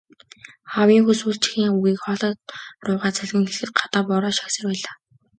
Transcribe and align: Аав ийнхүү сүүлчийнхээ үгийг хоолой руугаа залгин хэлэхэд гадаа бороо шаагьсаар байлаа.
Аав 0.77 0.89
ийнхүү 0.95 1.15
сүүлчийнхээ 1.19 1.73
үгийг 1.77 1.99
хоолой 2.03 2.33
руугаа 2.85 3.11
залгин 3.17 3.47
хэлэхэд 3.47 3.71
гадаа 3.79 4.03
бороо 4.09 4.31
шаагьсаар 4.37 4.67
байлаа. 4.69 4.93